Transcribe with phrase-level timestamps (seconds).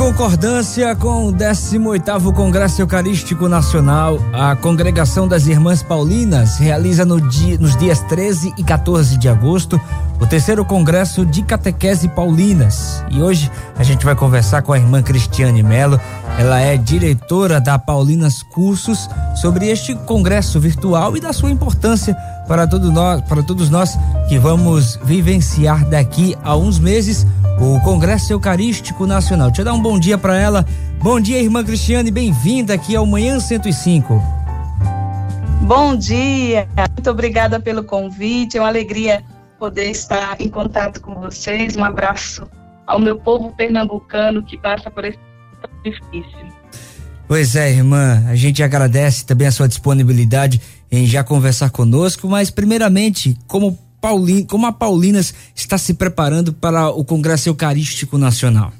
[0.00, 7.58] Concordância com o 18º Congresso Eucarístico Nacional, a Congregação das Irmãs Paulinas realiza no dia,
[7.58, 9.78] nos dias 13 e 14 de agosto
[10.18, 13.04] o terceiro congresso de catequese paulinas.
[13.10, 16.00] E hoje a gente vai conversar com a irmã Cristiane Melo.
[16.38, 22.14] Ela é diretora da Paulinas Cursos sobre este congresso virtual e da sua importância
[22.48, 23.98] para, todo nós, para todos nós
[24.30, 27.26] que vamos vivenciar daqui a uns meses
[27.60, 29.48] o Congresso Eucarístico Nacional.
[29.48, 30.64] Deixa eu dar um bom dia para ela.
[31.02, 34.20] Bom dia, irmã Cristiane, bem-vinda aqui ao Manhã 105.
[35.60, 39.22] Bom dia, muito obrigada pelo convite, é uma alegria
[39.58, 41.76] poder estar em contato com vocês.
[41.76, 42.48] Um abraço
[42.86, 45.18] ao meu povo pernambucano que passa por esse
[45.60, 46.48] tão difícil.
[47.28, 52.50] Pois é, irmã, a gente agradece também a sua disponibilidade em já conversar conosco, mas
[52.50, 58.72] primeiramente, como Paulin, como a Paulinas está se preparando para o Congresso Eucarístico Nacional?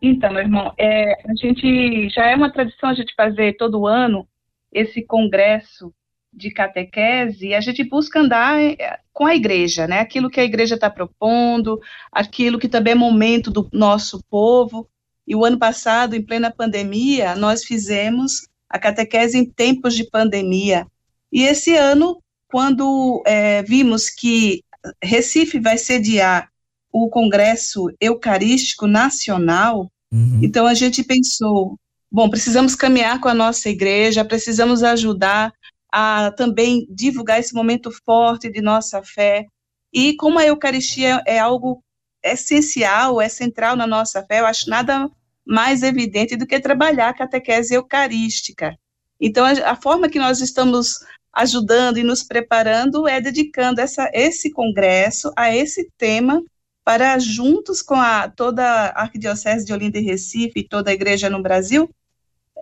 [0.00, 4.26] Então, meu irmão, é, a gente já é uma tradição a gente fazer todo ano
[4.72, 5.92] esse congresso
[6.32, 10.00] de catequese e a gente busca andar é, com a igreja, né?
[10.00, 11.78] Aquilo que a igreja está propondo,
[12.10, 14.88] aquilo que também é momento do nosso povo.
[15.26, 20.86] E o ano passado, em plena pandemia, nós fizemos a catequese em tempos de pandemia.
[21.30, 22.21] E esse ano,
[22.52, 24.62] quando é, vimos que
[25.02, 26.50] Recife vai sediar
[26.92, 30.40] o Congresso Eucarístico Nacional, uhum.
[30.42, 31.78] então a gente pensou,
[32.10, 35.50] bom, precisamos caminhar com a nossa igreja, precisamos ajudar
[35.90, 39.46] a também divulgar esse momento forte de nossa fé.
[39.90, 41.82] E como a Eucaristia é algo
[42.22, 45.10] essencial, é central na nossa fé, eu acho nada
[45.44, 48.76] mais evidente do que trabalhar a catequese eucarística.
[49.18, 50.98] Então, a, a forma que nós estamos
[51.32, 56.42] ajudando e nos preparando é dedicando essa, esse congresso a esse tema
[56.84, 61.30] para juntos com a, toda a Arquidiocese de Olinda e Recife e toda a igreja
[61.30, 61.88] no Brasil,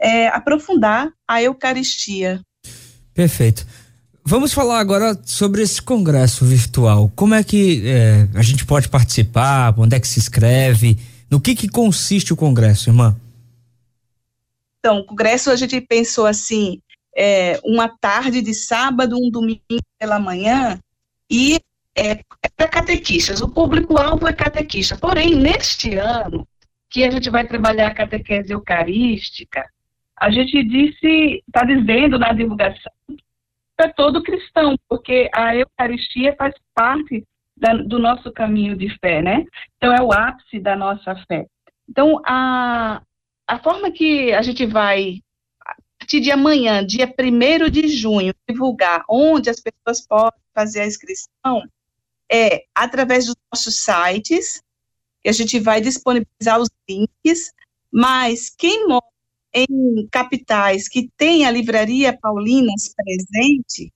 [0.01, 2.41] é, aprofundar a Eucaristia.
[3.15, 3.67] Perfeito.
[4.25, 7.11] Vamos falar agora sobre esse congresso virtual.
[7.17, 9.75] Como é que é, a gente pode participar?
[9.79, 10.99] Onde é que se inscreve?
[11.31, 13.17] No que, que consiste o congresso, irmã?
[14.79, 16.81] Então, o congresso a gente pensou assim,
[17.17, 19.61] é, uma tarde de sábado, um domingo
[19.99, 20.79] pela manhã,
[21.31, 21.61] e
[21.97, 23.41] é, é para catequistas.
[23.41, 24.97] O público-alvo é catequista.
[24.97, 26.47] Porém, neste ano,
[26.89, 29.65] que a gente vai trabalhar a catequese eucarística,
[30.19, 32.93] a gente disse, está dizendo na divulgação,
[33.77, 37.25] para todo cristão, porque a Eucaristia faz parte
[37.57, 39.47] da, do nosso caminho de fé, né?
[39.77, 41.47] Então, é o ápice da nossa fé.
[41.89, 43.01] Então, a,
[43.47, 45.21] a forma que a gente vai,
[46.11, 51.63] partir de amanhã, dia 1 de junho, divulgar onde as pessoas podem fazer a inscrição,
[52.29, 54.61] é através dos nossos sites,
[55.23, 57.53] que a gente vai disponibilizar os links,
[57.93, 59.05] mas quem mora
[59.55, 63.93] em capitais que tem a livraria Paulinas presente,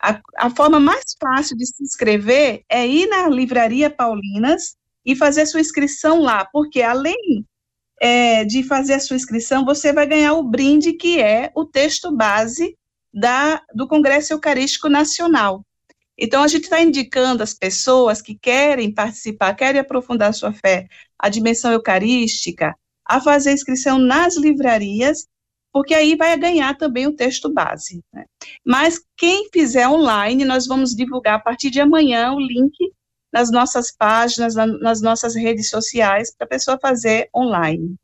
[0.00, 5.44] a, a, forma mais fácil de se inscrever é ir na livraria Paulinas e fazer
[5.44, 7.44] sua inscrição lá, porque além
[8.04, 12.10] é, de fazer a sua inscrição, você vai ganhar o brinde que é o texto
[12.10, 12.76] base
[13.14, 15.64] da, do Congresso Eucarístico Nacional.
[16.18, 21.28] Então, a gente está indicando às pessoas que querem participar, querem aprofundar sua fé, a
[21.28, 22.74] dimensão eucarística,
[23.06, 25.28] a fazer a inscrição nas livrarias,
[25.72, 28.02] porque aí vai ganhar também o texto base.
[28.12, 28.24] Né?
[28.66, 32.74] Mas quem fizer online, nós vamos divulgar a partir de amanhã o link
[33.32, 37.96] nas nossas páginas, nas nossas redes sociais, para a pessoa fazer online.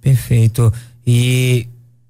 [0.00, 0.72] Perfeito.
[1.06, 1.68] E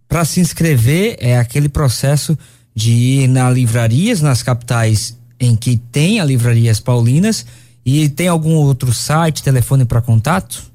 [0.08, 2.38] para se inscrever é aquele processo
[2.74, 7.44] de ir nas livrarias, nas capitais em que tem a livrarias paulinas,
[7.84, 10.70] e tem algum outro site, telefone para contato?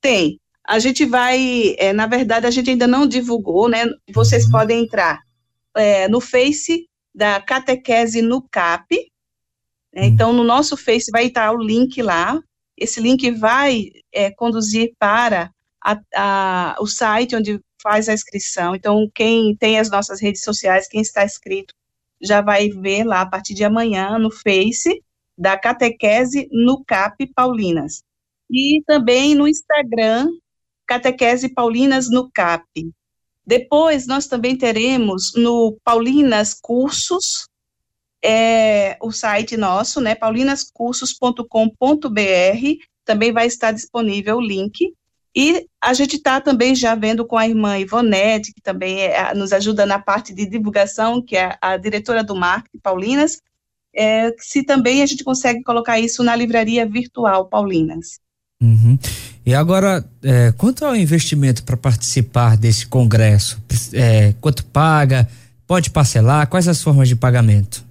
[0.00, 0.38] Tem.
[0.68, 3.84] A gente vai, é, na verdade, a gente ainda não divulgou, né?
[4.12, 4.50] Vocês uhum.
[4.50, 5.22] podem entrar
[5.74, 9.10] é, no Face da Catequese no CAP.
[9.96, 10.04] Né?
[10.06, 12.38] Então, no nosso Face vai estar o link lá.
[12.76, 15.50] Esse link vai é, conduzir para
[15.82, 18.74] a, a, o site onde faz a inscrição.
[18.74, 21.72] Então, quem tem as nossas redes sociais, quem está inscrito,
[22.20, 25.02] já vai ver lá a partir de amanhã no Face
[25.36, 28.02] da Catequese no CAP Paulinas
[28.50, 30.28] e também no Instagram,
[30.86, 32.90] Catequese Paulinas no CAP.
[33.46, 37.46] Depois, nós também teremos no Paulinas Cursos,
[38.28, 44.92] é, o site nosso, né, paulinascursos.com.br, também vai estar disponível o link.
[45.34, 49.52] E a gente está também já vendo com a irmã Ivonete, que também é, nos
[49.52, 53.40] ajuda na parte de divulgação, que é a diretora do marketing, Paulinas,
[53.94, 58.18] é, se também a gente consegue colocar isso na livraria virtual Paulinas.
[58.60, 58.98] Uhum.
[59.44, 63.62] E agora, é, quanto ao investimento para participar desse congresso?
[63.92, 65.28] É, quanto paga?
[65.64, 66.48] Pode parcelar?
[66.48, 67.85] Quais as formas de pagamento?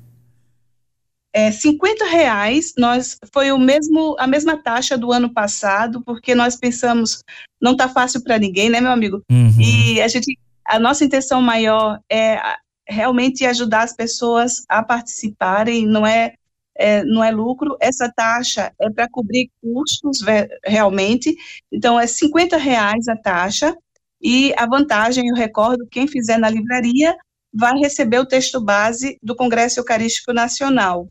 [1.38, 6.56] É, 50 reais, nós, foi o mesmo, a mesma taxa do ano passado, porque nós
[6.56, 7.22] pensamos,
[7.62, 9.22] não está fácil para ninguém, né, meu amigo?
[9.30, 9.52] Uhum.
[9.60, 12.40] E a gente, a nossa intenção maior é
[12.88, 16.36] realmente ajudar as pessoas a participarem, não é,
[16.74, 20.20] é não é lucro, essa taxa é para cobrir custos
[20.64, 21.36] realmente,
[21.70, 23.76] então é 50 reais a taxa,
[24.22, 27.14] e a vantagem, eu recordo, quem fizer na livraria
[27.54, 31.10] vai receber o texto base do Congresso Eucarístico Nacional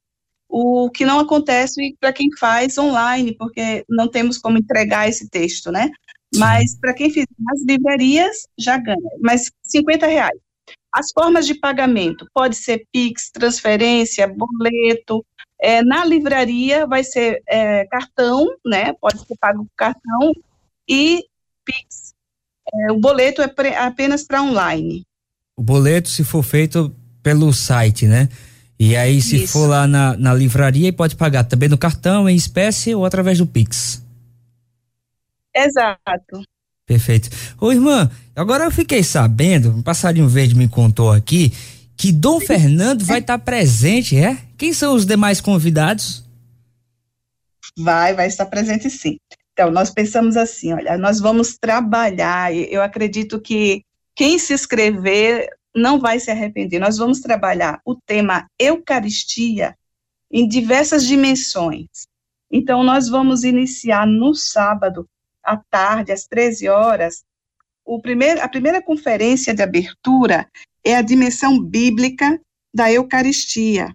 [0.56, 5.72] o que não acontece para quem faz online, porque não temos como entregar esse texto,
[5.72, 5.90] né?
[6.36, 9.10] Mas para quem fizer nas livrarias, já ganha.
[9.20, 10.38] Mas 50 reais.
[10.92, 15.26] As formas de pagamento, pode ser PIX, transferência, boleto.
[15.60, 18.92] É, na livraria vai ser é, cartão, né?
[19.00, 20.32] Pode ser pago com cartão
[20.88, 21.24] e
[21.64, 22.14] PIX.
[22.72, 25.02] É, o boleto é apenas para online.
[25.56, 28.28] O boleto, se for feito pelo site, né?
[28.78, 29.52] E aí, se Isso.
[29.52, 33.46] for lá na, na livraria, pode pagar também no cartão, em espécie ou através do
[33.46, 34.04] Pix.
[35.54, 36.42] Exato.
[36.86, 37.30] Perfeito.
[37.60, 41.52] Ô, irmã, agora eu fiquei sabendo, um passarinho verde me contou aqui,
[41.96, 44.36] que Dom Fernando vai estar tá presente, é?
[44.58, 46.24] Quem são os demais convidados?
[47.78, 49.16] Vai, vai estar presente sim.
[49.52, 53.82] Então, nós pensamos assim, olha, nós vamos trabalhar, eu acredito que
[54.14, 56.78] quem se inscrever não vai se arrepender.
[56.78, 59.76] Nós vamos trabalhar o tema Eucaristia
[60.30, 62.06] em diversas dimensões.
[62.50, 65.08] Então, nós vamos iniciar no sábado,
[65.42, 67.24] à tarde, às 13 horas.
[67.84, 70.48] O primeiro, a primeira conferência de abertura
[70.84, 72.40] é a dimensão bíblica
[72.72, 73.94] da Eucaristia.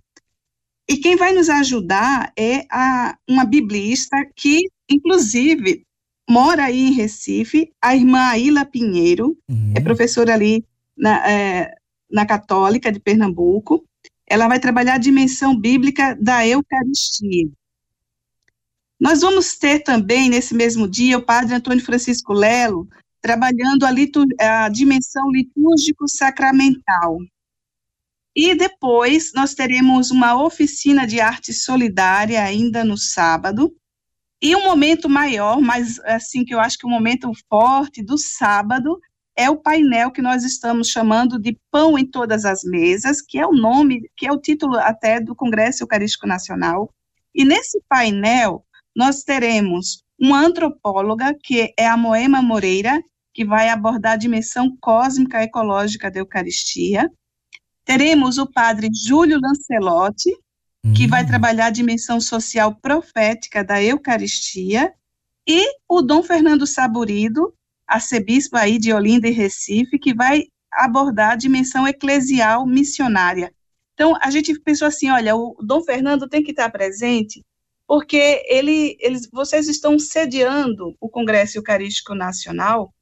[0.87, 5.83] E quem vai nos ajudar é a, uma biblista que, inclusive,
[6.27, 9.73] mora aí em Recife, a irmã Aila Pinheiro, uhum.
[9.75, 10.65] é professora ali
[10.99, 11.73] na, é,
[12.11, 13.85] na Católica de Pernambuco.
[14.27, 17.49] Ela vai trabalhar a dimensão bíblica da Eucaristia.
[18.99, 22.87] Nós vamos ter também, nesse mesmo dia, o padre Antônio Francisco Lelo,
[23.21, 27.17] trabalhando a, a dimensão litúrgico-sacramental.
[28.35, 33.73] E depois nós teremos uma oficina de arte solidária ainda no sábado.
[34.41, 38.17] E um momento maior, mas assim que eu acho que o um momento forte do
[38.17, 38.99] sábado
[39.39, 43.47] é o painel que nós estamos chamando de Pão em Todas as Mesas, que é
[43.47, 46.93] o nome, que é o título até do Congresso Eucarístico Nacional.
[47.33, 53.01] E nesse painel, nós teremos uma antropóloga, que é a Moema Moreira,
[53.33, 57.09] que vai abordar a dimensão cósmica ecológica da Eucaristia.
[57.85, 60.31] Teremos o padre Júlio Lancelotti,
[60.93, 61.27] que vai hum.
[61.27, 64.93] trabalhar a dimensão social profética da Eucaristia,
[65.47, 67.53] e o Dom Fernando Saburido,
[67.89, 73.51] arcebispo aí de Olinda e Recife, que vai abordar a dimensão eclesial missionária.
[73.93, 77.43] Então, a gente pensou assim, olha, o Dom Fernando tem que estar presente,
[77.87, 82.93] porque ele, eles, vocês estão sediando o Congresso Eucarístico Nacional,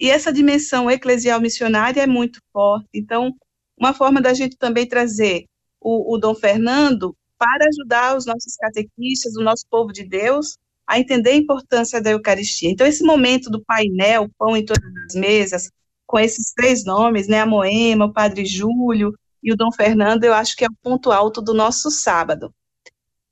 [0.00, 2.88] e essa dimensão eclesial missionária é muito forte.
[2.94, 3.32] Então,
[3.78, 5.44] uma forma da gente também trazer
[5.80, 10.98] o, o Dom Fernando para ajudar os nossos catequistas, o nosso povo de Deus, a
[10.98, 12.70] entender a importância da Eucaristia.
[12.70, 15.70] Então, esse momento do painel, pão em todas as mesas,
[16.06, 20.34] com esses três nomes, né, a Moema, o Padre Júlio e o Dom Fernando, eu
[20.34, 22.52] acho que é o ponto alto do nosso sábado.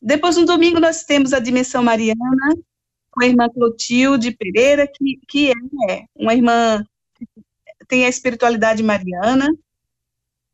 [0.00, 2.54] Depois, no domingo, nós temos a Dimensão Mariana,
[3.11, 6.83] com a irmã Clotilde Pereira, que, que é uma irmã
[7.14, 7.26] que
[7.87, 9.49] tem a espiritualidade mariana.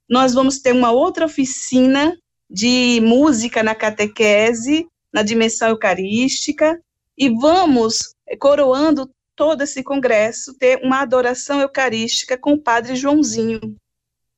[0.08, 2.16] Nós vamos ter uma outra oficina
[2.48, 6.80] de música na catequese, na dimensão eucarística,
[7.16, 7.98] e vamos,
[8.38, 13.76] coroando todo esse congresso, ter uma adoração eucarística com o padre Joãozinho.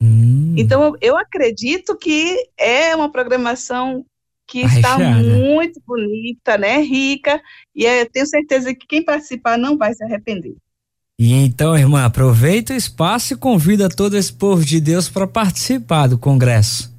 [0.01, 0.55] Hum.
[0.57, 4.05] Então, eu acredito que é uma programação
[4.47, 7.41] que está muito bonita, né, rica,
[7.75, 10.57] e é, tenho certeza que quem participar não vai se arrepender.
[11.19, 16.07] E então, irmã, aproveita o espaço e convida todo esse povo de Deus para participar
[16.07, 16.97] do congresso.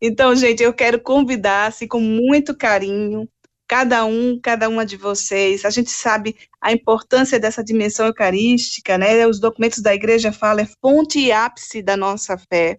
[0.00, 3.28] Então, gente, eu quero convidar, assim, com muito carinho,
[3.72, 5.64] cada um, cada uma de vocês.
[5.64, 9.26] A gente sabe a importância dessa dimensão eucarística, né?
[9.26, 12.78] Os documentos da igreja falam é fonte e ápice da nossa fé.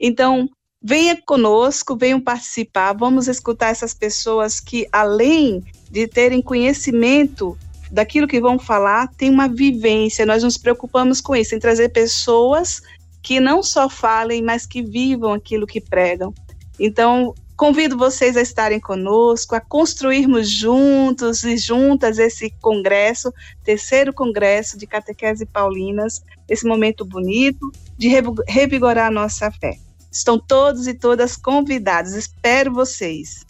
[0.00, 0.48] Então,
[0.82, 7.54] venha conosco, venham participar, vamos escutar essas pessoas que, além de terem conhecimento
[7.90, 10.24] daquilo que vão falar tem uma vivência.
[10.24, 12.80] Nós nos preocupamos com isso, em trazer pessoas
[13.22, 16.32] que não só falem, mas que vivam aquilo que pregam.
[16.80, 24.76] Então, convido vocês a estarem conosco, a construirmos juntos e juntas esse congresso, terceiro congresso
[24.76, 28.08] de catequese paulinas, esse momento bonito de
[28.48, 29.78] revigorar a nossa fé.
[30.10, 32.14] Estão todos e todas convidados.
[32.14, 33.46] Espero vocês.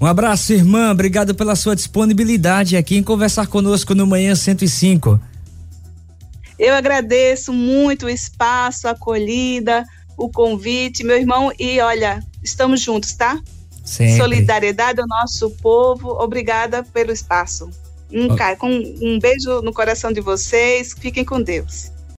[0.00, 0.92] Um abraço, irmã.
[0.92, 5.20] Obrigado pela sua disponibilidade aqui em conversar conosco no Manhã 105.
[6.56, 9.84] Eu agradeço muito o espaço, a acolhida,
[10.16, 11.52] o convite, meu irmão.
[11.58, 13.40] E olha, estamos juntos, tá?
[13.84, 14.16] Sempre.
[14.16, 16.10] Solidariedade ao nosso povo.
[16.10, 17.68] Obrigada pelo espaço.
[18.10, 18.56] Um, oh.
[18.56, 20.94] com um beijo no coração de vocês.
[20.98, 21.93] Fiquem com Deus.